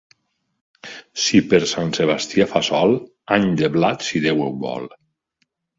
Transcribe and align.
Si 1.25 1.41
per 1.51 1.59
Sant 1.73 1.93
Sebastià 1.99 2.49
fa 2.57 2.63
sol, 2.71 2.99
any 3.39 3.49
de 3.63 3.73
blat, 3.79 4.11
si 4.11 4.27
Déu 4.29 4.47
ho 4.49 4.53
vol. 4.67 4.95